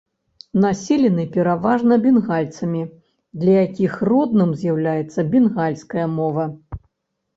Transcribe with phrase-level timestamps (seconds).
[0.61, 2.81] Населены пераважна бенгальцамі,
[3.43, 6.45] для якіх родным з'яўляецца бенгальская мова.